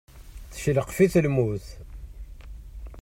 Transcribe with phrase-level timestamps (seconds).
[0.51, 1.65] Teccelqef-it lmut.